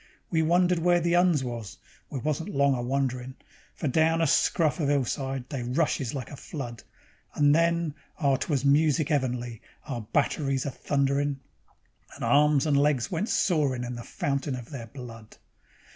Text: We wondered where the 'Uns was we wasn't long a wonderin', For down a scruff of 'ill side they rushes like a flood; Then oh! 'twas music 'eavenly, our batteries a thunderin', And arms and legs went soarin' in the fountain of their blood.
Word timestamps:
We 0.31 0.41
wondered 0.41 0.79
where 0.79 0.99
the 0.99 1.15
'Uns 1.15 1.43
was 1.43 1.77
we 2.09 2.17
wasn't 2.17 2.49
long 2.49 2.73
a 2.73 2.81
wonderin', 2.81 3.35
For 3.75 3.87
down 3.87 4.19
a 4.19 4.25
scruff 4.25 4.79
of 4.79 4.89
'ill 4.89 5.05
side 5.05 5.47
they 5.49 5.61
rushes 5.61 6.15
like 6.15 6.31
a 6.31 6.35
flood; 6.35 6.81
Then 7.39 7.93
oh! 8.19 8.35
'twas 8.35 8.65
music 8.65 9.11
'eavenly, 9.11 9.61
our 9.85 10.01
batteries 10.01 10.65
a 10.65 10.71
thunderin', 10.71 11.39
And 12.15 12.23
arms 12.25 12.65
and 12.65 12.77
legs 12.77 13.11
went 13.11 13.29
soarin' 13.29 13.83
in 13.83 13.93
the 13.93 14.01
fountain 14.01 14.55
of 14.55 14.71
their 14.71 14.87
blood. 14.87 15.37